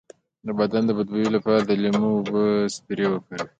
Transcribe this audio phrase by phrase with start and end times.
[0.47, 2.41] د بدن د بد بوی لپاره د لیمو او اوبو
[2.75, 3.47] سپری وکاروئ